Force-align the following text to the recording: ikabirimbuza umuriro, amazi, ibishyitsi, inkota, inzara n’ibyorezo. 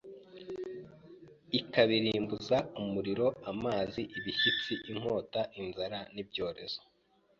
ikabirimbuza 1.59 2.57
umuriro, 2.81 3.27
amazi, 3.51 4.01
ibishyitsi, 4.17 4.73
inkota, 4.91 5.41
inzara 5.59 5.99
n’ibyorezo. 6.13 6.81